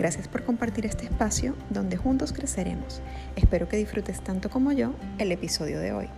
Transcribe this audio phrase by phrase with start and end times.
[0.00, 3.02] Gracias por compartir este espacio donde juntos creceremos.
[3.36, 6.08] Espero que disfrutes tanto como yo el episodio de hoy.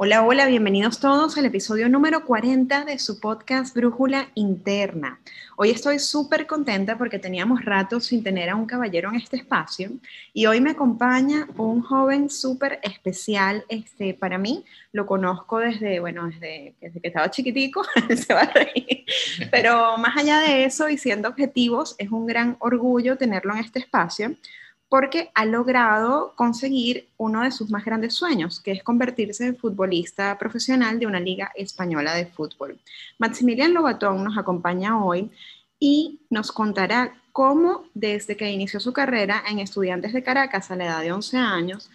[0.00, 5.18] Hola, hola, bienvenidos todos al episodio número 40 de su podcast Brújula Interna.
[5.56, 9.90] Hoy estoy súper contenta porque teníamos rato sin tener a un caballero en este espacio
[10.32, 14.64] y hoy me acompaña un joven súper especial este, para mí.
[14.92, 17.82] Lo conozco desde, bueno, desde, desde que estaba chiquitico,
[18.16, 19.04] se va a reír,
[19.50, 23.80] pero más allá de eso y siendo objetivos, es un gran orgullo tenerlo en este
[23.80, 24.36] espacio
[24.88, 30.38] porque ha logrado conseguir uno de sus más grandes sueños, que es convertirse en futbolista
[30.38, 32.78] profesional de una liga española de fútbol.
[33.18, 35.30] Maximilian Lobatón nos acompaña hoy
[35.78, 40.86] y nos contará cómo desde que inició su carrera en Estudiantes de Caracas a la
[40.86, 41.90] edad de 11 años,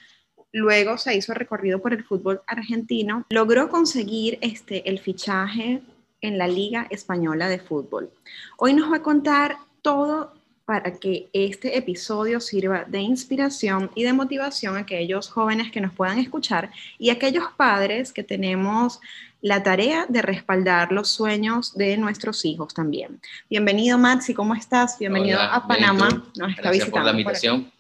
[0.52, 5.82] luego se hizo recorrido por el fútbol argentino, logró conseguir este, el fichaje
[6.22, 8.12] en la Liga Española de Fútbol.
[8.58, 10.32] Hoy nos va a contar todo
[10.66, 15.94] para que este episodio sirva de inspiración y de motivación a aquellos jóvenes que nos
[15.94, 19.02] puedan escuchar y a aquellos padres que tenemos
[19.42, 23.20] la tarea de respaldar los sueños de nuestros hijos también.
[23.50, 24.98] Bienvenido Maxi, ¿cómo estás?
[24.98, 26.24] Bienvenido a Panamá.
[26.38, 27.72] Nos Gracias por la invitación.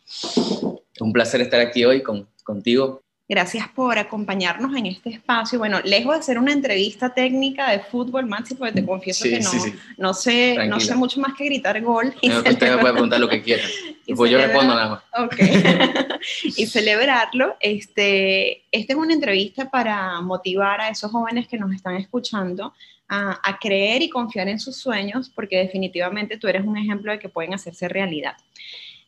[1.00, 5.58] Un placer estar aquí hoy con, contigo Gracias por acompañarnos en este espacio.
[5.58, 9.52] Bueno, lejos de ser una entrevista técnica de fútbol, Maxi, porque te confieso que no,
[9.98, 12.14] no, sé, no sé mucho más que gritar gol.
[12.20, 13.64] Y usted me puede preguntar lo que quiera.
[14.06, 15.24] Y pues yo respondo nada más.
[15.24, 15.36] Ok.
[16.58, 17.56] y celebrarlo.
[17.62, 22.74] Este, esta es una entrevista para motivar a esos jóvenes que nos están escuchando
[23.08, 27.20] a, a creer y confiar en sus sueños, porque definitivamente tú eres un ejemplo de
[27.20, 28.36] que pueden hacerse realidad.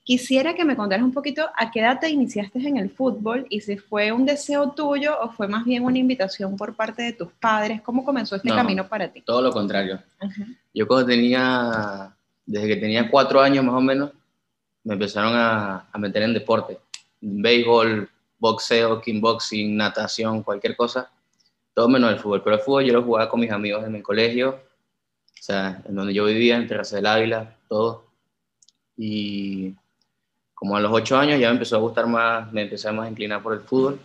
[0.06, 3.62] Quisiera que me contaras un poquito a qué edad te iniciaste en el fútbol y
[3.62, 7.32] si fue un deseo tuyo o fue más bien una invitación por parte de tus
[7.32, 7.82] padres.
[7.82, 9.22] ¿Cómo comenzó este camino para ti?
[9.22, 10.00] Todo lo contrario.
[10.76, 14.12] Yo cuando tenía, desde que tenía cuatro años más o menos,
[14.84, 16.78] me empezaron a, a meter en deporte.
[17.20, 21.10] Béisbol, boxeo, kickboxing, natación, cualquier cosa.
[21.74, 22.44] Todo menos el fútbol.
[22.44, 25.96] Pero el fútbol yo lo jugaba con mis amigos en mi colegio, o sea, en
[25.96, 28.06] donde yo vivía, en Terraza del Ávila, todo.
[28.96, 29.74] Y
[30.56, 33.10] como a los ocho años ya me empezó a gustar más, me empecé a más
[33.12, 34.00] inclinar por el fútbol.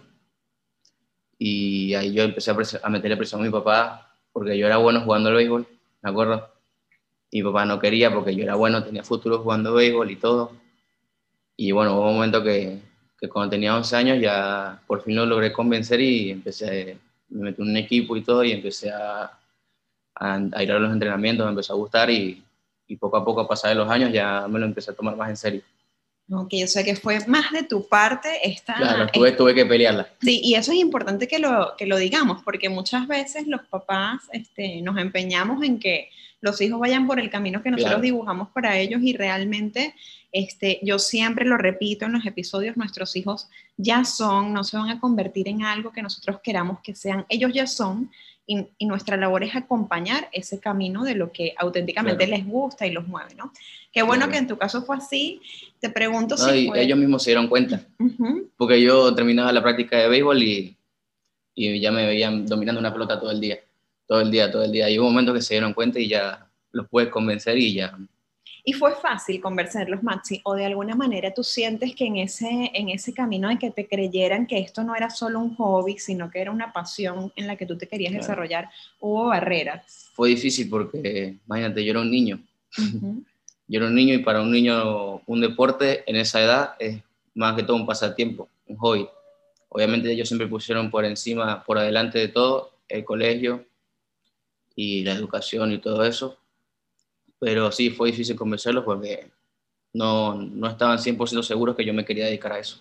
[1.39, 5.01] Y ahí yo empecé a, a meterle presión a mi papá, porque yo era bueno
[5.01, 5.67] jugando al béisbol,
[6.03, 6.49] ¿me acuerdo?
[7.33, 10.53] Mi papá no quería porque yo era bueno, tenía futuro jugando béisbol y todo.
[11.57, 12.81] Y bueno, hubo un momento que,
[13.19, 17.63] que cuando tenía 11 años ya por fin lo logré convencer y empecé, me metí
[17.63, 19.39] en un equipo y todo y empecé a,
[20.15, 22.43] a, ir a los entrenamientos, me empezó a gustar y,
[22.89, 25.17] y poco a poco a pasar de los años ya me lo empecé a tomar
[25.17, 25.63] más en serio.
[26.33, 28.75] Ok, o sea que fue más de tu parte esta...
[28.75, 30.09] Claro, tuve, tuve que pelearla.
[30.21, 34.23] Sí, y eso es importante que lo, que lo digamos, porque muchas veces los papás
[34.33, 36.09] este, nos empeñamos en que
[36.41, 39.95] los hijos vayan por el camino que nosotros dibujamos para ellos y realmente
[40.33, 44.91] este, yo siempre lo repito en los episodios, nuestros hijos ya son, no se van
[44.91, 48.11] a convertir en algo que nosotros queramos que sean, ellos ya son
[48.79, 53.07] y, nuestra labor es acompañar ese camino de lo que auténticamente les gusta y los
[53.07, 53.53] mueve, ¿no?
[53.93, 55.41] Qué bueno que en tu caso fue así.
[55.79, 57.87] Te pregunto si ellos mismos se dieron cuenta,
[58.57, 60.77] porque yo terminaba la práctica de béisbol y,
[61.55, 63.61] y ya me veían dominando una pelota todo el día,
[64.07, 64.91] todo el día, todo el día.
[64.91, 67.97] Y hubo momentos que se dieron cuenta y ya los puedes convencer y ya
[68.65, 70.41] ¿Y fue fácil convencerlos, Maxi?
[70.45, 73.87] ¿O de alguna manera tú sientes que en ese, en ese camino de que te
[73.87, 77.57] creyeran que esto no era solo un hobby, sino que era una pasión en la
[77.57, 78.69] que tú te querías desarrollar,
[78.99, 80.11] hubo barreras?
[80.13, 82.41] Fue difícil porque, imagínate, yo era un niño.
[83.69, 87.01] yo era un niño y para un niño un deporte en esa edad es
[87.35, 89.09] más que todo un pasatiempo, un hobby.
[89.69, 93.65] Obviamente ellos siempre pusieron por encima, por adelante de todo, el colegio
[94.75, 96.40] y la educación y todo eso
[97.41, 99.31] pero sí fue difícil convencerlos porque
[99.95, 102.81] no, no estaban 100% seguros que yo me quería dedicar a eso.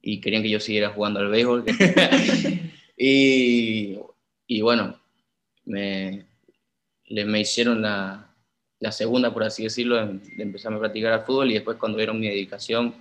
[0.00, 1.64] Y querían que yo siguiera jugando al béisbol.
[2.96, 3.98] y,
[4.46, 4.98] y, bueno,
[5.64, 6.26] me,
[7.10, 8.32] me hicieron la,
[8.78, 12.20] la, segunda, por así decirlo, de, empezar a practicar al fútbol y después cuando vieron
[12.20, 12.94] mi dedicación,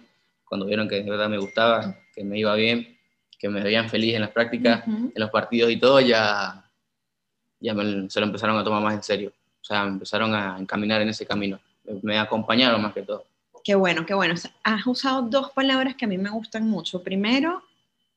[0.44, 2.98] cuando vieron que de verdad me gustaba, que me iba bien,
[3.38, 6.70] que me veían feliz en las prácticas, en los partidos y todo, ya,
[7.60, 7.76] ya
[8.10, 9.32] se lo empezaron a tomar más en serio.
[9.62, 11.60] O sea, empezaron a encaminar en ese camino,
[12.02, 13.26] me acompañaron más que todo.
[13.64, 14.36] Qué bueno, qué bueno.
[14.64, 17.04] has usado dos palabras que a mí me gustan mucho.
[17.04, 17.62] Primero,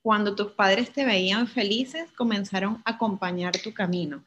[0.03, 4.23] cuando tus padres te veían felices, comenzaron a acompañar tu camino.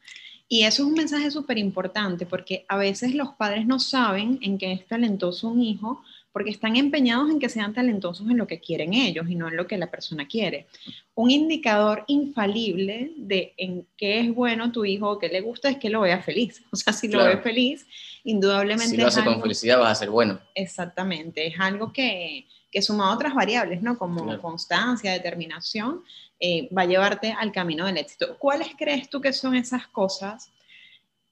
[0.48, 4.58] Y eso es un mensaje súper importante porque a veces los padres no saben en
[4.58, 6.02] qué es talentoso un hijo
[6.36, 9.56] porque están empeñados en que sean talentosos en lo que quieren ellos y no en
[9.56, 10.66] lo que la persona quiere.
[11.14, 15.78] Un indicador infalible de en qué es bueno tu hijo o qué le gusta es
[15.78, 16.62] que lo vea feliz.
[16.70, 17.86] O sea, si lo ve feliz,
[18.22, 18.90] indudablemente...
[18.90, 20.38] Si lo hace con felicidad vas a ser bueno.
[20.54, 23.96] Exactamente, es algo que, que sumado a otras variables, ¿no?
[23.96, 26.02] Como constancia, determinación,
[26.38, 28.36] eh, va a llevarte al camino del éxito.
[28.38, 30.52] ¿Cuáles crees tú que son esas cosas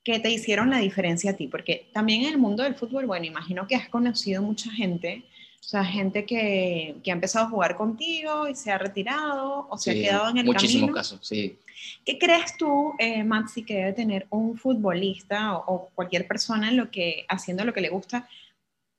[0.04, 1.48] que te hicieron la diferencia a ti?
[1.48, 5.24] Porque también en el mundo del fútbol, bueno, imagino que has conocido mucha gente,
[5.60, 9.78] o sea, gente que, que ha empezado a jugar contigo y se ha retirado o
[9.78, 10.94] se ha quedado en el muchísimos camino.
[10.94, 11.58] casos, sí.
[12.04, 16.90] ¿Qué crees tú, eh, Maxi, que debe tener un futbolista o, cualquier persona en lo
[16.90, 18.28] que, haciendo lo que le gusta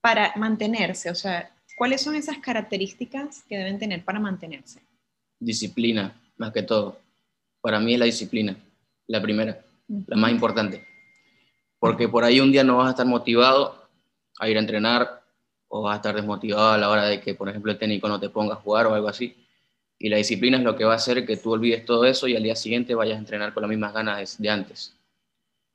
[0.01, 1.11] para mantenerse?
[1.11, 4.81] O sea, ¿cuáles son esas características que deben tener para mantenerse?
[5.39, 6.99] Disciplina, más que todo.
[7.61, 8.57] Para mí es la disciplina,
[9.07, 10.94] la primera, la más importante
[11.85, 13.87] porque por ahí un día no vas a estar motivado
[14.39, 15.21] a ir a entrenar
[15.67, 18.19] o vas a estar desmotivado a la hora de que, por ejemplo, el técnico no
[18.19, 19.35] te ponga a jugar o algo así.
[19.99, 22.35] Y la disciplina es lo que va a hacer que tú olvides todo eso y
[22.35, 24.95] al día siguiente vayas a entrenar con las mismas ganas de, antes.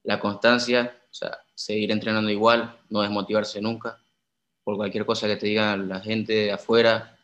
[0.03, 4.01] La constancia, o sea, seguir entrenando igual, no desmotivarse nunca
[4.65, 7.17] por cualquier cosa que te diga la gente de afuera,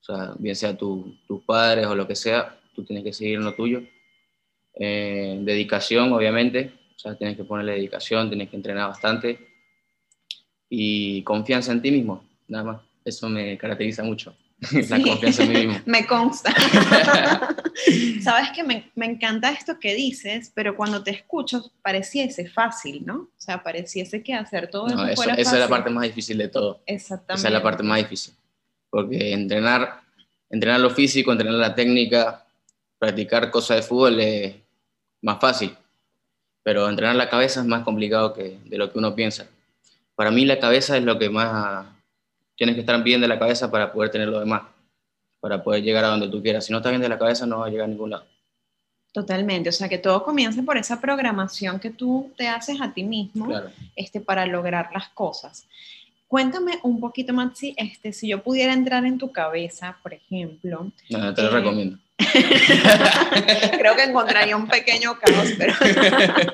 [0.00, 1.14] o sea, bien sea tus
[1.46, 3.80] padres o lo que sea, tú tienes que seguir en lo tuyo.
[4.74, 9.38] Eh, dedicación, obviamente, o sea, tienes que ponerle dedicación, tienes que entrenar bastante
[10.68, 12.82] y confianza en ti mismo, nada más.
[13.04, 14.34] Eso me caracteriza mucho.
[14.88, 15.82] La confianza en mí mismo.
[15.86, 16.54] me consta.
[18.22, 23.14] Sabes que me, me, encanta esto que dices, pero cuando te escucho pareciese fácil, ¿no?
[23.14, 26.38] O sea, pareciese que hacer todo eso, eso fuera Esa es la parte más difícil
[26.38, 26.80] de todo.
[26.86, 27.40] Exactamente.
[27.40, 28.34] Esa es la parte más difícil.
[28.88, 30.00] Porque entrenar,
[30.48, 32.46] entrenar lo físico, entrenar la técnica,
[32.98, 34.54] practicar cosas de fútbol es
[35.20, 35.76] más fácil
[36.64, 39.46] pero entrenar la cabeza es más complicado que de lo que uno piensa.
[40.16, 41.86] Para mí la cabeza es lo que más
[42.56, 44.62] tienes que estar bien de la cabeza para poder tener lo demás,
[45.40, 46.64] para poder llegar a donde tú quieras.
[46.64, 48.24] Si no estás bien de la cabeza no vas a llegar a ningún lado.
[49.12, 53.04] Totalmente, o sea que todo comienza por esa programación que tú te haces a ti
[53.04, 53.48] mismo
[53.94, 55.68] este, para lograr las cosas.
[56.26, 60.90] Cuéntame un poquito, Maxi, este, si yo pudiera entrar en tu cabeza, por ejemplo.
[61.10, 61.98] No, te lo eh, recomiendo.
[63.78, 65.74] Creo que encontraría un pequeño caos, pero,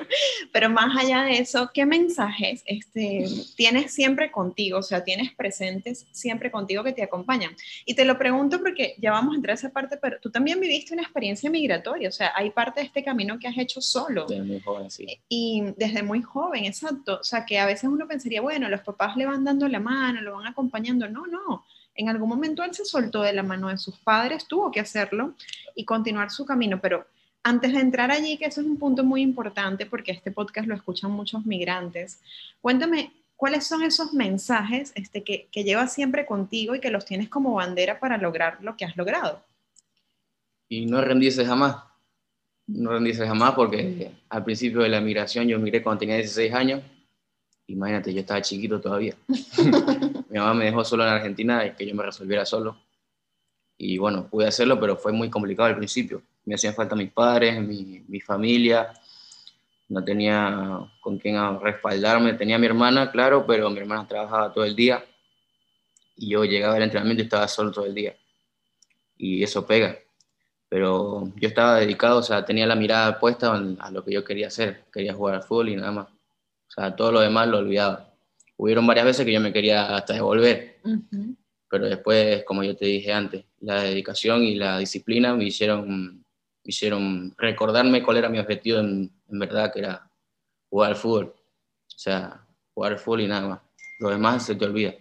[0.51, 3.25] pero más allá de eso, ¿qué mensajes este,
[3.55, 4.79] tienes siempre contigo?
[4.79, 7.55] O sea, tienes presentes siempre contigo que te acompañan.
[7.85, 10.59] Y te lo pregunto porque ya vamos a entrar a esa parte, pero tú también
[10.59, 14.25] viviste una experiencia migratoria, o sea, hay parte de este camino que has hecho solo.
[14.25, 15.05] Desde muy joven, sí.
[15.29, 17.19] Y desde muy joven, exacto.
[17.21, 20.21] O sea, que a veces uno pensaría, bueno, los papás le van dando la mano,
[20.21, 21.07] lo van acompañando.
[21.07, 24.71] No, no en algún momento él se soltó de la mano de sus padres, tuvo
[24.71, 25.33] que hacerlo
[25.75, 27.05] y continuar su camino, pero
[27.43, 30.75] antes de entrar allí, que eso es un punto muy importante porque este podcast lo
[30.75, 32.21] escuchan muchos migrantes,
[32.61, 37.29] cuéntame cuáles son esos mensajes este, que, que llevas siempre contigo y que los tienes
[37.29, 39.43] como bandera para lograr lo que has logrado.
[40.69, 41.77] Y no rendirse jamás,
[42.67, 46.81] no rendirse jamás porque al principio de la migración yo migré cuando tenía 16 años
[47.71, 49.15] imagínate, yo estaba chiquito todavía.
[50.29, 52.77] Mi mamá me dejó solo en Argentina y que yo me resolviera solo.
[53.77, 56.21] Y bueno, pude hacerlo, pero fue muy complicado al principio.
[56.45, 58.93] Me hacían falta mis padres, mi, mi familia.
[59.89, 62.33] No tenía con quién respaldarme.
[62.33, 65.03] Tenía mi hermana, claro, pero mi hermana trabajaba todo el día.
[66.15, 68.15] Y yo llegaba al entrenamiento y estaba solo todo el día.
[69.17, 69.97] Y eso pega.
[70.69, 74.47] Pero yo estaba dedicado, o sea, tenía la mirada puesta a lo que yo quería
[74.47, 74.85] hacer.
[74.93, 76.07] Quería jugar al fútbol y nada más.
[76.71, 78.13] O sea, todo lo demás lo olvidaba.
[78.55, 80.79] Hubieron varias veces que yo me quería hasta devolver,
[81.69, 86.23] pero después, como yo te dije antes, la dedicación y la disciplina me hicieron, me
[86.63, 90.09] hicieron recordarme cuál era mi objetivo en, verdad, que era
[90.69, 91.33] jugar al fútbol.
[91.35, 93.59] O sea, jugar al fútbol y nada más.
[93.99, 94.93] Lo demás se te olvida.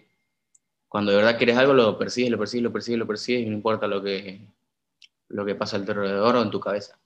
[0.89, 3.55] Cuando de verdad quieres algo, lo persigues, lo persigues, lo persigues, lo persigues y no
[3.55, 4.41] importa lo que,
[5.29, 6.99] lo que pasa alrededor o en tu cabeza.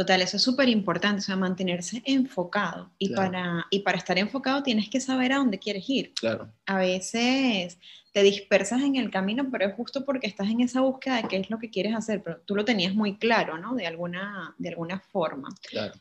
[0.00, 2.90] Total, eso es súper importante, o sea, mantenerse enfocado.
[2.96, 6.14] Y, para, y para estar enfocado tienes que saber a dónde quieres ir.
[6.14, 6.50] Claro.
[6.64, 7.78] A veces
[8.14, 11.36] te dispersas en el camino, pero es justo porque estás en esa búsqueda de qué
[11.36, 13.74] es lo que quieres hacer, pero tú lo tenías muy claro, ¿no?
[13.74, 15.50] De alguna, de alguna forma.
[15.68, 15.92] Claro.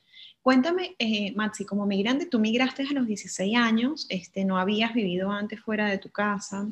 [0.41, 5.31] Cuéntame, eh, Maxi, como migrante, tú migraste a los 16 años, este, no habías vivido
[5.31, 6.67] antes fuera de tu casa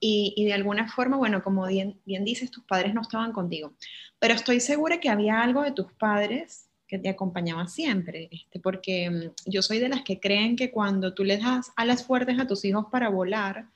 [0.00, 3.74] y, y, de alguna forma, bueno, como bien, bien dices, tus padres no estaban contigo,
[4.18, 9.08] pero estoy segura que había algo de tus padres que te acompañaba siempre, este, porque
[9.08, 12.46] mm, yo soy de las que creen que cuando tú le das alas fuertes a
[12.46, 13.66] tus hijos para volar,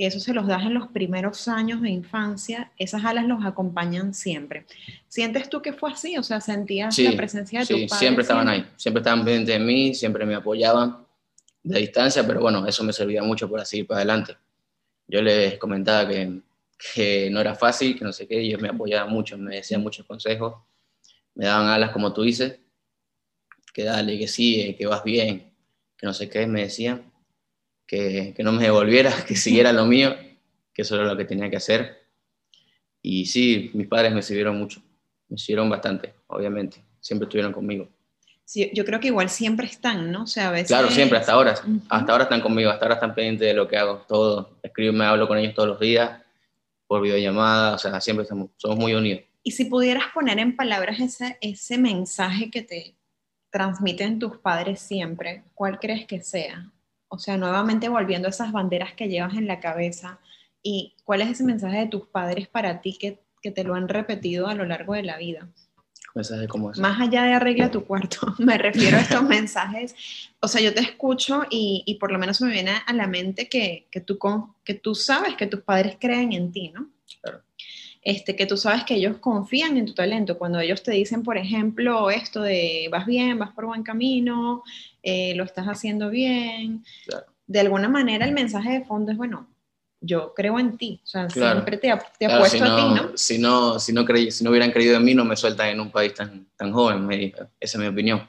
[0.00, 4.14] que eso se los das en los primeros años de infancia, esas alas los acompañan
[4.14, 4.64] siempre.
[5.08, 6.16] ¿Sientes tú que fue así?
[6.16, 7.98] O sea, ¿sentías la presencia de sí, tus padres?
[7.98, 11.06] siempre estaban ahí, siempre estaban pendientes de mí, siempre me apoyaban
[11.62, 14.38] de distancia, pero bueno, eso me servía mucho para seguir para adelante.
[15.06, 16.40] Yo les comentaba que,
[16.94, 20.06] que no era fácil, que no sé qué, ellos me apoyaban mucho, me decían muchos
[20.06, 20.54] consejos,
[21.34, 22.58] me daban alas como tú dices,
[23.74, 25.52] que dale, que sigue, que vas bien,
[25.98, 27.09] que no sé qué, me decían
[27.90, 30.14] que, no me devolviera, que siguiera lo mío,
[30.72, 32.06] que eso era lo que tenía que hacer.
[33.02, 34.80] Y sí, mis padres me sirvieron mucho,
[35.28, 37.88] me sirvieron bastante, obviamente, siempre estuvieron conmigo.
[38.44, 40.24] Sí, yo creo que igual siempre están, ¿no?
[40.24, 40.68] O sea, a veces...
[40.68, 41.54] Claro, siempre, hasta ahora,
[41.88, 45.04] hasta ahora están conmigo, hasta ahora están pendientes de lo que hago, todo, escribo, me
[45.04, 46.20] hablo con ellos todos los días,
[46.86, 49.22] por videollamada, o sea, siempre somos muy unidos.
[49.42, 52.96] Y si pudieras poner en palabras ese, ese mensaje que te
[53.50, 56.70] transmiten tus padres siempre, ¿cuál crees que sea?
[57.10, 60.20] O sea, nuevamente volviendo a esas banderas que llevas en la cabeza.
[60.62, 64.46] ¿Y cuál es ese mensaje de tus padres para ti que, te lo han repetido
[64.46, 65.48] a lo largo de la vida?
[66.14, 66.78] ¿Mensaje cómo es?
[66.78, 69.94] Más allá de arregla tu cuarto, me refiero a estos mensajes.
[70.40, 73.88] O sea, yo te escucho y, por lo menos me viene a la mente que,
[73.90, 74.18] que, tú,
[74.64, 76.90] que tú sabes que tus padres creen en ti, ¿no?
[78.02, 78.16] Claro.
[78.16, 80.38] Este, que tú sabes que ellos confían en tu talento.
[80.38, 84.62] Cuando ellos te dicen, por ejemplo, esto de vas bien, vas por buen camino,
[85.02, 86.84] eh, lo estás haciendo bien.
[87.46, 89.48] De alguna manera el mensaje de fondo es, bueno,
[90.00, 93.16] yo creo en ti, o sea, siempre te, te apuesto a ti, ¿no?
[93.16, 95.90] Si no, si no, si no hubieran creído en mí, no me sueltan en un
[95.90, 98.26] país tan, tan joven, esa es mi opinión.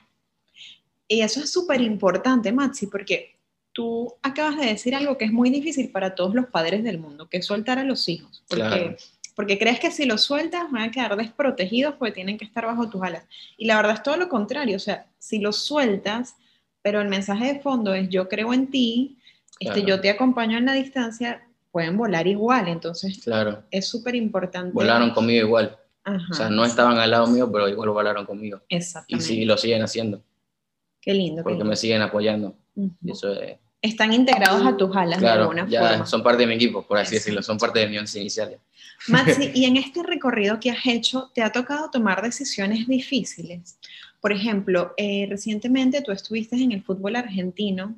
[1.08, 3.38] Y eso es súper importante, Maxi, porque
[3.72, 7.30] tú acabas de decir algo que es muy difícil para todos los padres del mundo,
[7.30, 8.98] que es soltar a los hijos, porque,
[9.36, 12.90] porque crees que si los sueltas van a quedar desprotegidos porque tienen que estar bajo
[12.90, 13.24] tus alas.
[13.58, 16.36] Y la verdad es todo lo contrario, o sea, si los sueltas,
[16.82, 19.18] pero el mensaje de fondo es yo creo en ti,
[19.60, 23.64] este, yo te acompaño en la distancia, pueden volar igual, entonces claro.
[23.72, 24.74] es súper importante.
[24.74, 25.78] Volaron conmigo igual.
[26.04, 28.60] O sea, no estaban al lado mío, pero igual volaron conmigo.
[28.70, 29.24] Exactamente.
[29.24, 30.24] Y sí, lo siguen haciendo.
[31.00, 31.44] Qué lindo.
[31.44, 32.56] Porque me siguen apoyando.
[32.76, 33.34] y eso
[33.82, 37.16] Están integrados a tus alas de alguna ya Son parte de mi equipo, por así
[37.16, 38.58] decirlo, son parte de mi once inicial.
[39.08, 43.78] Maxi, y en este recorrido que has hecho, ¿te ha tocado tomar decisiones difíciles?
[44.20, 47.96] Por ejemplo, eh, recientemente tú estuviste en el fútbol argentino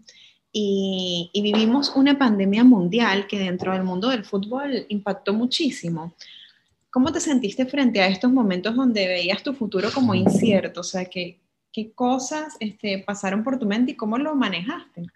[0.54, 6.14] y, vivimos una pandemia mundial que dentro del mundo del fútbol impactó muchísimo.
[6.90, 10.82] ¿Cómo te sentiste frente a estos momentos donde veías tu futuro como incierto?
[10.82, 11.40] O sea, ¿qué,
[11.74, 15.08] qué cosas este, pasaron por tu mente y cómo lo manejaste?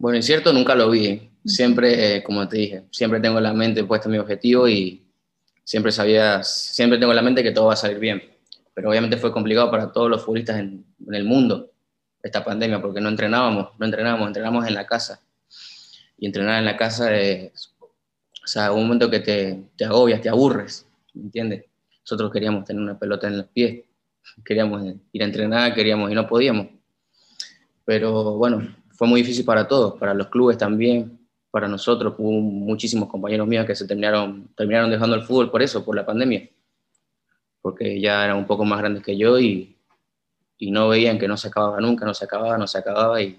[0.00, 1.30] Bueno, incierto nunca lo vi.
[1.44, 5.06] Siempre, eh, como te dije, siempre tengo la mente puesta en mi objetivo y
[5.62, 8.20] siempre sabía, siempre tengo en la mente que todo va a salir bien
[8.80, 11.70] pero obviamente fue complicado para todos los futbolistas en, el mundo
[12.22, 15.22] esta pandemia, porque no entrenábamos, no entrenábamos, entrenábamos en la casa.
[16.16, 20.30] Y entrenar en la casa es, o sea, un momento que te, te agobias, te
[20.30, 21.64] aburres, ¿me entiendes?
[22.00, 23.84] Nosotros queríamos tener una pelota en los pies,
[24.44, 26.68] queríamos ir a entrenar, queríamos y no podíamos.
[27.84, 31.18] Pero bueno, fue muy difícil para todos, para los clubes también,
[31.50, 32.12] para nosotros.
[32.18, 36.04] Hubo muchísimos compañeros míos que se terminaron, terminaron dejando el fútbol por eso, por la
[36.04, 36.50] pandemia
[37.62, 39.76] porque ya eran un poco más grandes que yo y,
[40.58, 43.20] y no veían que no se acababa nunca, no se acababa, no se acababa.
[43.22, 43.38] Y,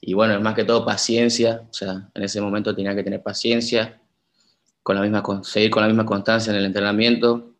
[0.00, 3.22] y bueno, es más que todo paciencia, o sea, en ese momento tenía que tener
[3.22, 4.00] paciencia,
[4.82, 7.54] con la misma, seguir con la misma constancia en el entrenamiento,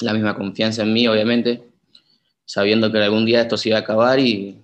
[0.00, 1.64] la misma confianza en mí, obviamente,
[2.44, 4.62] sabiendo que algún día esto se iba a acabar y,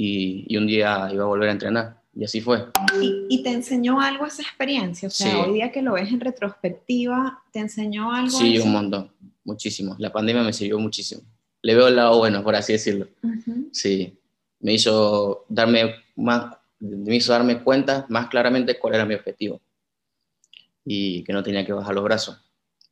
[0.00, 2.00] y, y un día iba a volver a entrenar.
[2.14, 2.66] Y así fue.
[3.00, 5.08] ¿Y, te enseñó algo esa experiencia?
[5.08, 8.30] O sea, hoy día que lo ves en retrospectiva, ¿te enseñó algo?
[8.30, 9.10] Sí, un montón
[9.42, 9.96] muchísimo.
[9.98, 11.22] La pandemia me sirvió muchísimo.
[11.62, 13.08] Le veo el lado bueno, por así decirlo.
[13.72, 14.16] Sí,
[14.60, 19.60] me hizo darme más, me hizo darme cuenta más claramente cuál era mi objetivo
[20.84, 22.40] y que no tenía que bajar los brazos,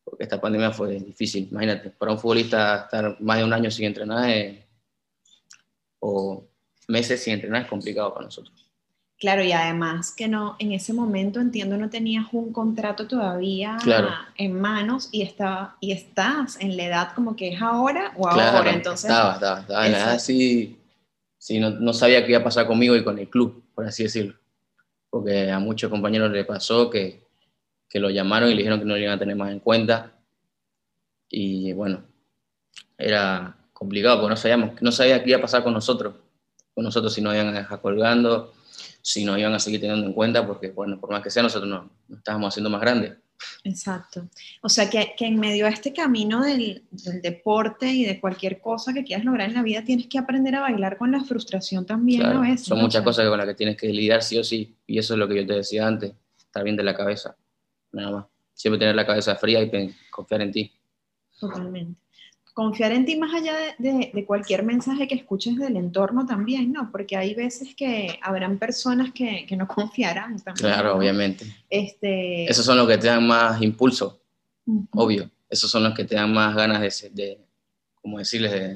[0.03, 1.49] porque esta pandemia fue difícil.
[1.53, 4.67] Imagínate, para un futbolista estar más de un año sin entrenar
[6.01, 6.47] o
[6.89, 8.67] meses sin entrenar es complicado para nosotros.
[9.19, 13.79] Claro, y además que no, en ese momento entiendo no tenías un contrato todavía
[14.37, 18.71] en manos y estaba, y estás en la edad como que es ahora o ahora,
[18.71, 19.09] entonces.
[19.09, 20.79] Estaba, estaba, estaba en la edad sí,
[21.39, 24.03] sí no, no, sabía qué iba a pasar conmigo y con el club, por así
[24.03, 24.35] decirlo.
[25.09, 27.23] Porque a muchos compañeros le pasó que,
[27.89, 30.13] que lo llamaron y le dijeron que no le iban a tener más en cuenta.
[31.31, 32.03] Y bueno,
[32.99, 36.17] era complicado porque no sabíamos, no sabía qué iba a pasar con nosotros.
[36.77, 38.53] Con nosotros si nos iban a dejar colgando
[39.07, 41.71] si nos iban a seguir teniendo en cuenta, porque, bueno, por más que sea, nosotros
[41.71, 43.17] no, estábamos haciendo más grandes.
[43.63, 44.29] Exacto.
[44.63, 48.61] O sea, que, que en medio de este camino del, del, deporte y de cualquier
[48.61, 51.87] cosa que quieras lograr en la vida, tienes que aprender a bailar con la frustración
[51.87, 52.67] también a veces.
[52.67, 54.75] Son muchas cosas con las que tienes que lidiar sí o sí.
[54.89, 57.37] Y eso es lo que yo te decía antes, estar bien de la cabeza.
[57.93, 58.27] Nada más.
[58.55, 60.73] Siempre tener la cabeza fría y confiar en ti.
[61.39, 62.06] Totalmente
[62.57, 66.91] confiar en ti más allá de, de, cualquier mensaje que escuches del entorno también, ¿no?
[66.91, 70.67] Porque hay veces que habrán personas que, que no confiarán también.
[70.67, 71.45] Claro, obviamente.
[71.69, 72.51] Este...
[72.51, 74.23] Esos son los que te dan más impulso,
[74.93, 75.31] obvio.
[75.51, 77.39] Esos son los que te dan más ganas de, de
[78.01, 78.69] como decirles, de,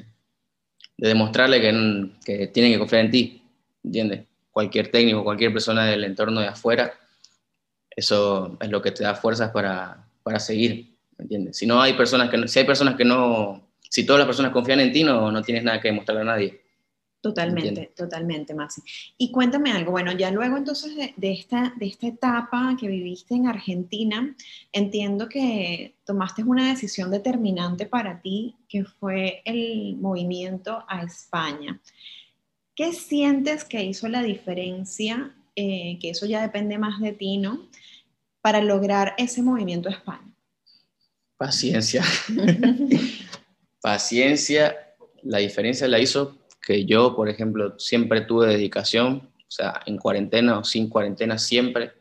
[0.97, 3.43] de demostrarle que, que, tienen que confiar en ti,
[3.83, 4.25] ¿entiendes?
[4.51, 6.93] Cualquier técnico, cualquier persona del entorno de afuera,
[7.89, 11.57] eso es lo que te da fuerzas para, para seguir, ¿entiendes?
[11.57, 14.79] Si no hay personas que, si hay personas que no si todas las personas confían
[14.79, 16.61] en ti, no, no tienes nada que demostrarle a nadie.
[17.19, 18.81] Totalmente, totalmente, Maxi.
[19.17, 23.47] Y cuéntame algo, bueno, ya luego entonces de, esta, de esta etapa que viviste en
[23.47, 24.33] Argentina,
[24.71, 31.81] entiendo que tomaste una decisión determinante para ti, que fue el movimiento a España.
[32.73, 37.67] ¿Qué sientes que hizo la diferencia, eh, que eso ya depende más de ti, ¿no?
[38.39, 40.33] Para lograr ese movimiento a España.
[41.37, 42.03] Paciencia.
[43.81, 49.97] paciencia, la diferencia la hizo que yo, por ejemplo, siempre tuve dedicación, o sea, en
[49.97, 51.93] cuarentena o sin cuarentena siempre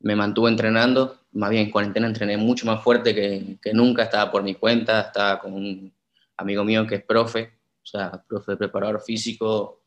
[0.00, 4.30] me mantuve entrenando, más bien en cuarentena entrené mucho más fuerte que, que nunca, estaba
[4.30, 5.92] por mi cuenta, estaba con un
[6.36, 7.52] amigo mío que es profe,
[7.82, 9.82] o sea, profe preparador físico,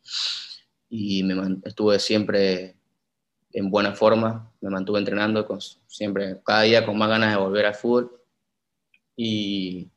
[0.89, 2.75] y me estuve siempre
[3.51, 7.65] en buena forma, me mantuve entrenando con, siempre, cada día con más ganas de volver
[7.65, 8.21] al fútbol.
[9.15, 9.89] Y,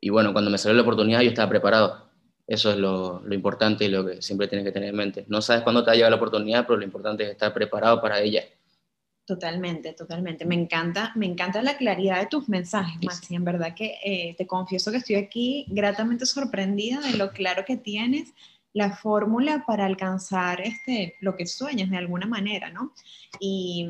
[0.00, 2.08] y bueno, cuando me salió la oportunidad yo estaba preparado.
[2.46, 5.24] Eso es lo, lo, importante y lo que siempre tienes que tener en mente.
[5.28, 8.00] No sabes cuándo te va a llegar la oportunidad, pero lo importante es estar preparado
[8.00, 8.42] para ella.
[9.24, 10.44] Totalmente, totalmente.
[10.44, 13.36] Me encanta, me encanta la claridad de tus mensajes, Maxi.
[13.36, 17.76] En verdad que eh, te confieso que estoy aquí gratamente sorprendida de lo claro que
[17.76, 18.34] tienes
[18.72, 22.92] la fórmula para alcanzar este, lo que sueñas de alguna manera, ¿no?
[23.40, 23.88] Y,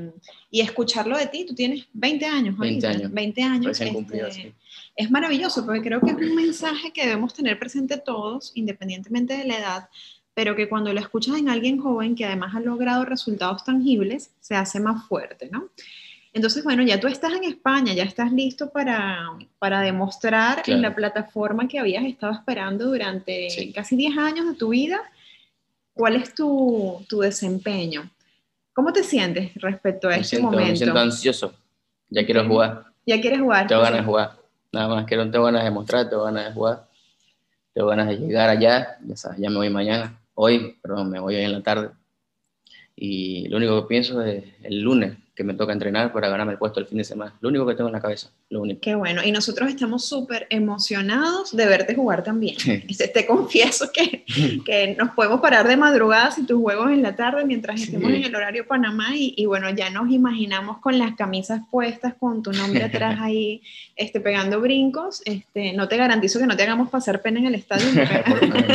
[0.50, 3.12] y escucharlo de ti, tú tienes 20 años, 20 años.
[3.12, 3.80] 20 años.
[3.80, 4.54] Este,
[4.96, 9.44] es maravilloso porque creo que es un mensaje que debemos tener presente todos, independientemente de
[9.44, 9.88] la edad,
[10.34, 14.54] pero que cuando lo escuchas en alguien joven que además ha logrado resultados tangibles, se
[14.54, 15.68] hace más fuerte, ¿no?
[16.32, 20.94] Entonces, bueno, ya tú estás en España, ya estás listo para, para demostrar en la
[20.94, 25.00] plataforma que habías estado esperando durante casi 10 años de tu vida,
[25.92, 28.08] cuál es tu, tu, desempeño.
[28.72, 30.70] ¿Cómo te sientes respecto a este momento?
[30.70, 31.52] Me siento ansioso,
[32.08, 32.84] ya quiero jugar.
[33.04, 33.66] Ya quieres jugar.
[33.66, 34.36] Tengo ganas de jugar,
[34.70, 36.86] nada más, quiero, tengo ganas de mostrar, tengo ganas de jugar,
[37.74, 41.34] tengo ganas de llegar allá, ya sabes, ya me voy mañana, hoy, perdón, me voy
[41.34, 41.90] hoy en la tarde.
[43.02, 46.58] Y lo único que pienso es el lunes, que me toca entrenar para ganarme el
[46.58, 47.32] puesto el fin de semana.
[47.40, 48.82] Lo único que tengo en la cabeza, lo único.
[48.82, 49.22] Qué bueno.
[49.24, 52.56] Y nosotros estamos súper emocionados de verte jugar también.
[52.90, 54.26] Este, te confieso que,
[54.66, 58.24] que, nos podemos parar de madrugada si tus juegos en la tarde mientras estemos en
[58.24, 62.52] el horario Panamá y, y, bueno, ya nos imaginamos con las camisas puestas, con tu
[62.52, 63.62] nombre atrás ahí,
[63.96, 65.22] este, pegando brincos.
[65.24, 67.86] Este, no te garantizo que no te hagamos pasar pena en el estadio.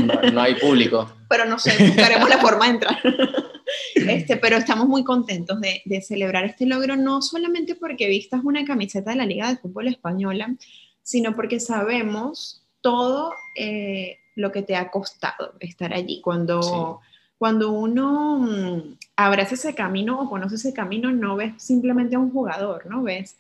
[0.03, 1.13] no, no hay público.
[1.29, 2.97] Pero no sé, buscaremos la forma de entrar.
[3.95, 8.63] Este, pero estamos muy contentos de, de, celebrar este logro, no solamente porque vistas una
[8.65, 10.55] camiseta de la Liga de Fútbol Española,
[11.01, 16.21] sino porque sabemos todo eh, lo que te ha costado estar allí.
[16.21, 17.01] Cuando,
[17.37, 22.31] cuando uno mm, abraza ese camino o conoce ese camino, no ves simplemente a un
[22.31, 23.01] jugador, ¿no?
[23.01, 23.37] Ves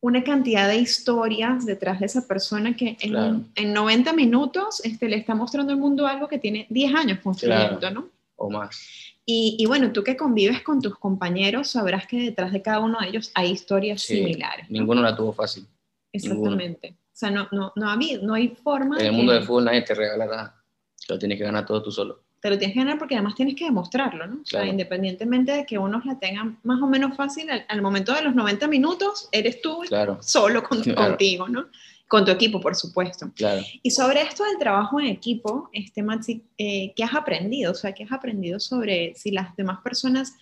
[0.00, 5.16] una cantidad de historias detrás de esa persona que en, en 90 minutos este, le
[5.16, 8.08] está mostrando al mundo algo que tiene 10 años construyendo, ¿no?
[8.36, 9.13] O más.
[9.26, 13.08] Y, bueno, tú que convives con tus compañeros, sabrás que detrás de cada uno de
[13.08, 14.68] ellos hay historias similares.
[14.68, 15.66] Ninguno la tuvo fácil.
[16.12, 16.96] Exactamente.
[17.14, 18.98] O sea, no, no, no, no hay forma.
[18.98, 20.64] En el mundo del fútbol nadie te regala nada.
[21.06, 22.24] Te lo tienes que ganar todo tú solo.
[22.40, 24.42] Te lo tienes que ganar porque además tienes que demostrarlo, ¿no?
[24.42, 28.20] O sea, independientemente de que unos la tengan más o menos fácil, al, momento de
[28.20, 29.80] los 90 minutos eres tú
[30.20, 30.62] solo
[30.98, 31.68] contigo, ¿no?
[32.14, 33.28] Con tu equipo, por supuesto.
[33.34, 33.60] Claro.
[33.82, 37.72] Y sobre esto del trabajo en equipo, este, Maxi, eh, ¿qué has aprendido?
[37.72, 40.32] O sea, ¿qué has aprendido sobre si las demás personas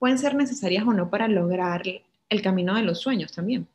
[0.00, 1.84] pueden ser necesarias o no para lograr
[2.28, 3.68] el camino de los sueños también?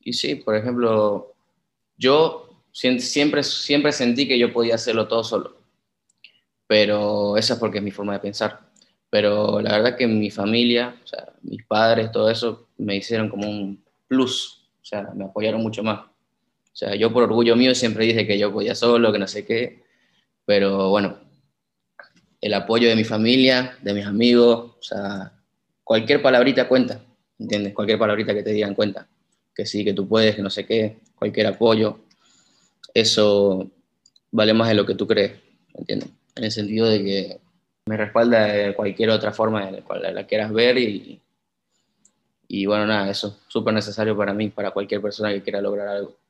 [0.00, 1.34] Y sí, por ejemplo,
[1.96, 5.56] yo siempre, siempre sentí que yo podía hacerlo todo solo,
[6.66, 8.68] pero esa es porque es mi forma de pensar.
[9.08, 13.48] Pero la verdad que mi familia, o sea, mis padres, todo eso, me hicieron como
[13.48, 16.00] un plus, o sea, me apoyaron mucho más
[16.76, 19.46] o sea, yo por orgullo mío siempre dije que yo podía solo, que no sé
[19.46, 19.82] qué,
[20.44, 21.16] pero bueno,
[22.38, 25.32] el apoyo de mi familia, de mis amigos, o sea,
[25.82, 27.00] cualquier palabrita cuenta,
[27.38, 27.72] ¿entiendes?
[27.72, 29.08] Cualquier palabrita que te digan cuenta.
[29.54, 32.00] que sí, que tú puedes, que no sé qué, cualquier apoyo,
[32.92, 33.70] eso
[34.30, 35.32] vale más de lo que tú crees,
[35.72, 36.10] ¿me entiendes?
[36.34, 37.40] En el sentido de que
[37.86, 41.22] me respalda de cualquier otra forma en la cual la quieras ver y,
[42.48, 45.88] y bueno, nada, eso es súper necesario para mí, para cualquier persona que quiera lograr
[45.88, 46.25] algo.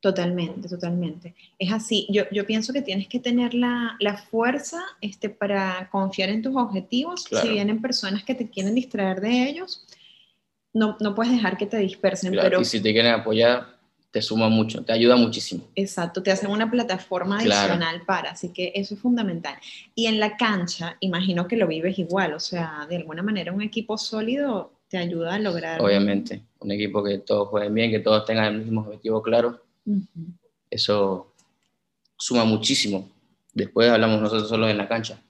[0.00, 1.34] Totalmente, totalmente.
[1.58, 2.06] Es así.
[2.08, 6.54] Yo, yo pienso que tienes que tener la, la fuerza este, para confiar en tus
[6.54, 7.24] objetivos.
[7.24, 9.84] Si vienen personas que te quieren distraer de ellos,
[10.72, 12.32] no, no puedes dejar que te dispersen.
[12.32, 12.60] Pero...
[12.60, 13.78] Y si te quieren apoyar,
[14.12, 15.64] te suma mucho, te ayuda muchísimo.
[15.74, 19.56] Exacto, te hacen una plataforma adicional para, así que eso es fundamental.
[19.96, 23.62] Y en la cancha, imagino que lo vives igual, o sea, de alguna manera un
[23.62, 25.82] equipo sólido te ayuda a lograr.
[25.82, 29.67] Obviamente, un equipo que todos jueguen bien, que todos tengan el mismo objetivo claro
[30.70, 31.32] eso
[32.16, 33.08] suma muchísimo.
[33.54, 35.20] Después hablamos nosotros solo en la cancha,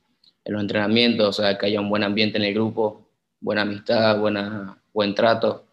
[0.45, 3.09] en los entrenamientos, o sea, que haya un buen ambiente en el grupo,
[3.41, 5.65] buena amistad, buena, buen trato.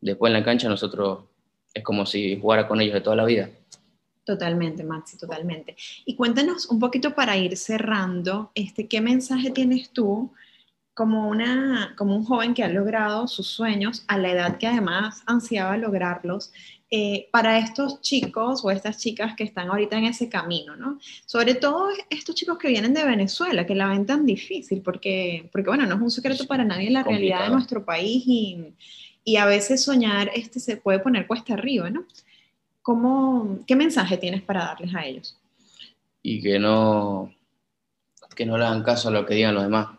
[0.00, 1.24] Después en la cancha nosotros
[1.74, 3.50] es como si jugara con ellos de toda la vida.
[4.24, 5.76] Totalmente, Maxi, totalmente.
[6.04, 10.32] Y cuéntanos un poquito para ir cerrando, este, ¿qué mensaje tienes tú
[10.94, 15.22] como, una, como un joven que ha logrado sus sueños a la edad que además
[15.26, 16.52] ansiaba lograrlos?
[16.92, 20.98] Eh, para estos chicos o estas chicas que están ahorita en ese camino, ¿no?
[21.24, 25.68] Sobre todo estos chicos que vienen de Venezuela, que la ven tan difícil, porque, porque
[25.68, 28.74] bueno, no es un secreto para nadie la realidad de nuestro país y,
[29.22, 32.06] y, a veces soñar este se puede poner cuesta arriba, ¿no?
[32.82, 35.38] ¿Cómo, ¿Qué mensaje tienes para darles a ellos?
[36.24, 37.32] Y que no,
[38.34, 39.96] que no le hagan caso a lo que digan los demás.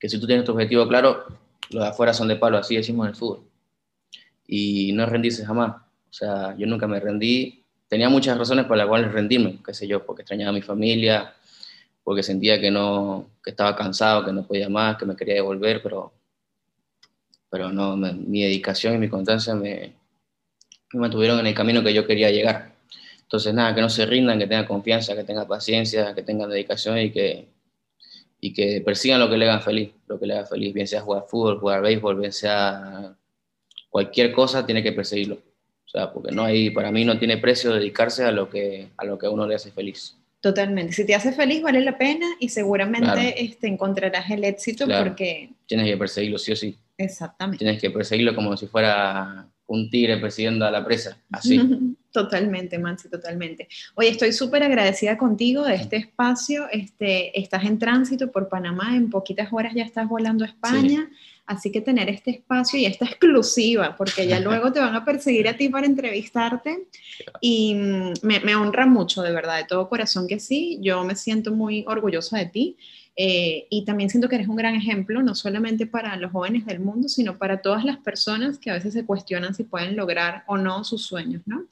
[0.00, 1.24] Que si tú tienes tu objetivo claro,
[1.70, 3.47] los de afuera son de palo, así decimos en el fútbol
[4.48, 5.76] y no rendirse jamás.
[5.76, 7.62] O sea, yo nunca me rendí.
[7.86, 11.34] Tenía muchas razones por las cuales rendirme, qué sé yo, porque extrañaba a mi familia,
[12.02, 15.82] porque sentía que no, que estaba cansado, que no podía más, que me quería devolver,
[15.82, 16.12] pero,
[17.50, 19.92] pero no, mi dedicación y mi constancia me,
[20.92, 22.72] me mantuvieron en el camino que yo quería llegar.
[23.22, 26.98] Entonces, nada, que no se rindan, que tengan confianza, que tengan paciencia, que tengan dedicación
[26.98, 27.48] y que,
[28.40, 31.02] y que persigan lo que le hagan feliz, lo que le haga feliz, bien sea
[31.02, 33.14] jugar fútbol, jugar béisbol, bien sea
[33.88, 35.36] cualquier cosa tiene que perseguirlo.
[35.36, 39.04] O sea, porque no hay, para mí no tiene precio dedicarse a lo que a
[39.04, 40.18] lo que a uno le hace feliz.
[40.40, 40.92] Totalmente.
[40.92, 45.50] Si te hace feliz, vale la pena y seguramente este, encontrarás el éxito porque...
[45.66, 46.76] Tienes que perseguirlo, sí o sí.
[46.96, 47.64] Exactamente.
[47.64, 51.60] Tienes que perseguirlo como si fuera un tigre persiguiendo a la presa, así.
[52.12, 53.68] totalmente, Mansi, totalmente.
[53.94, 56.66] Oye, estoy súper agradecida contigo de este espacio.
[56.70, 61.10] Este, estás en tránsito por Panamá, en poquitas horas ya estás volando a España.
[61.48, 65.48] Así que tener este espacio y esta exclusiva, porque ya luego te van a perseguir
[65.48, 66.86] a ti para entrevistarte.
[67.40, 70.78] Y mm, me, honra mucho, de verdad, de todo corazón que sí.
[70.82, 72.76] Yo me siento muy orgullosa de ti.
[73.16, 76.80] Eh, y también siento que eres un gran ejemplo, no solamente para los jóvenes del
[76.80, 80.58] mundo, sino para todas las personas que a veces se cuestionan si pueden lograr o
[80.58, 81.64] no sus sueños, ¿no?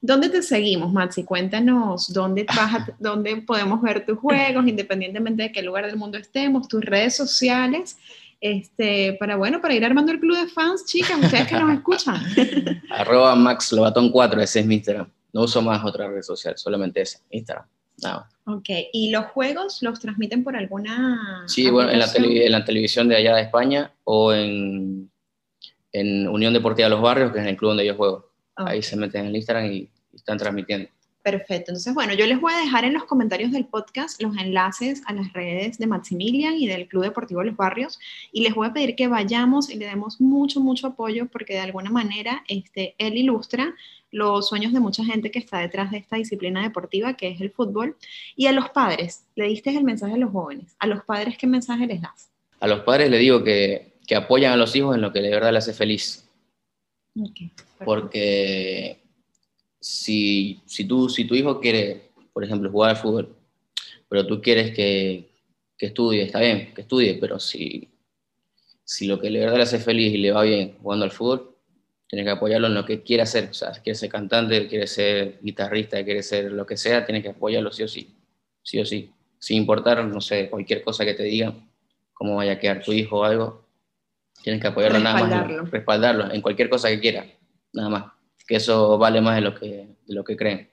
[0.00, 1.24] ¿Dónde te seguimos, Maxi?
[1.24, 2.46] Cuéntanos dónde,
[2.98, 7.98] dónde podemos ver tus juegos, independientemente de qué lugar del mundo estemos, tus redes sociales
[8.40, 12.22] este, para bueno, para ir armando el club de fans, chicas, ustedes que nos escuchan.
[12.90, 13.74] Arroba Max
[14.12, 15.10] 4, ese es mi Instagram.
[15.32, 17.66] No uso más otra red social, solamente ese, Instagram.
[18.02, 18.28] Nada.
[18.44, 21.44] Ok, ¿y los juegos los transmiten por alguna...
[21.46, 25.10] Sí, bueno, en la, en la, televisión de allá de España o en,
[25.92, 28.30] en Unión Deportiva Los Barrios, que es el club donde yo juego.
[28.54, 30.88] Ahí se meten en el Instagram y están transmitiendo.
[31.30, 31.72] Perfecto.
[31.72, 35.12] Entonces, bueno, yo les voy a dejar en los comentarios del podcast los enlaces a
[35.12, 37.98] las redes de Maximilian y del Club Deportivo Los Barrios
[38.32, 41.60] y les voy a pedir que vayamos y le demos mucho, mucho apoyo porque de
[41.60, 43.74] alguna manera este, él ilustra
[44.10, 47.50] los sueños de mucha gente que está detrás de esta disciplina deportiva que es el
[47.50, 47.98] fútbol.
[48.34, 50.76] Y a los padres, le diste el mensaje a los jóvenes.
[50.78, 52.30] ¿A los padres qué mensaje les das?
[52.60, 55.28] A los padres le digo que, que apoyan a los hijos en lo que de
[55.28, 56.26] verdad les hace feliz.
[57.84, 59.07] porque
[59.80, 63.36] si, si, tú, si tu hijo quiere, por ejemplo, jugar al fútbol,
[64.08, 65.28] pero tú quieres que,
[65.76, 67.88] que estudie, está bien, que estudie, pero si,
[68.84, 71.54] si lo que de verdad le hace feliz y le va bien jugando al fútbol,
[72.08, 73.50] tienes que apoyarlo en lo que quiere hacer.
[73.50, 77.30] O sea, quiere ser cantante, quiere ser guitarrista, quiere ser lo que sea, tienes que
[77.30, 78.16] apoyarlo sí o sí.
[78.62, 79.12] Sí o sí.
[79.38, 81.68] Sin importar, no sé, cualquier cosa que te digan,
[82.14, 83.64] cómo vaya a quedar tu hijo o algo,
[84.42, 85.70] tienes que apoyarlo nada más.
[85.70, 87.26] Respaldarlo en cualquier cosa que quiera,
[87.72, 88.17] nada más
[88.48, 90.68] que eso vale más de lo que, de lo que creen.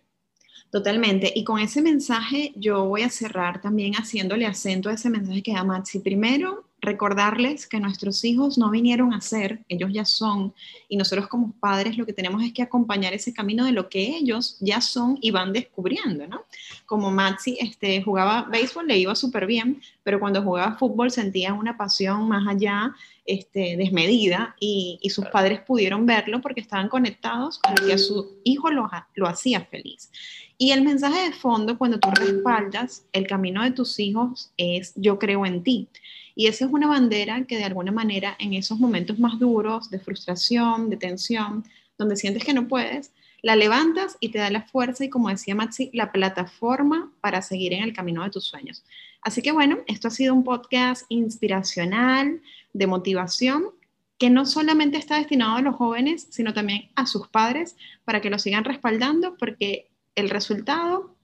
[0.72, 1.32] Totalmente.
[1.36, 5.54] Y con ese mensaje yo voy a cerrar también haciéndole acento a ese mensaje que
[5.54, 6.00] da Maxi.
[6.00, 10.54] Primero, recordarles que nuestros hijos no vinieron a ser, ellos ya son,
[10.88, 14.18] y nosotros como padres lo que tenemos es que acompañar ese camino de lo que
[14.18, 16.44] ellos ya son y van descubriendo, ¿no?
[16.86, 21.78] Como Maxi este, jugaba béisbol, le iba súper bien, pero cuando jugaba fútbol sentía una
[21.78, 22.94] pasión más allá,
[23.26, 28.70] este, desmedida, y, sus padres pudieron verlo porque estaban conectados con que a su hijo
[28.70, 30.12] lo, lo hacía feliz.
[30.58, 35.20] Y el mensaje de fondo, cuando tú respaldas el camino de tus hijos, es yo
[35.20, 35.88] creo en ti.
[36.36, 40.00] Y esa es una bandera que de alguna manera en esos momentos más duros de
[40.00, 41.64] frustración, de tensión,
[41.98, 43.12] donde sientes que no puedes,
[43.42, 47.74] la levantas y te da la fuerza y como decía Maxi, la plataforma para seguir
[47.74, 48.84] en el camino de tus sueños.
[49.26, 53.72] Así que bueno, esto ha sido un podcast inspiracional, de motivación,
[54.20, 58.30] que no solamente está destinado a los jóvenes, sino también a sus padres para que
[58.30, 61.16] lo sigan respaldando, porque el resultado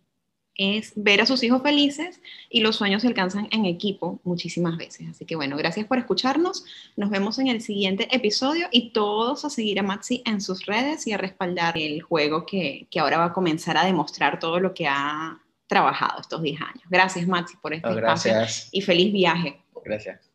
[0.56, 5.08] es ver a sus hijos felices y los sueños se alcanzan en equipo muchísimas veces.
[5.08, 6.66] Así que bueno, gracias por escucharnos.
[6.98, 11.06] Nos vemos en el siguiente episodio y todos a seguir a Maxi en sus redes
[11.06, 14.74] y a respaldar el juego que, que ahora va a comenzar a demostrar todo lo
[14.74, 15.41] que ha
[15.72, 16.84] trabajado estos 10 años.
[16.90, 18.34] Gracias Maxi por este espacio
[18.74, 19.64] y feliz viaje.
[19.86, 20.31] Gracias.